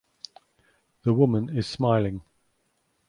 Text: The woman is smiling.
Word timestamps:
The 1.03 1.13
woman 1.13 1.55
is 1.55 1.67
smiling. 1.67 2.23